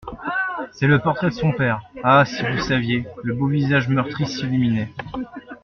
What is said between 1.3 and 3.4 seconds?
son père… Ah! si vous saviez!…» Le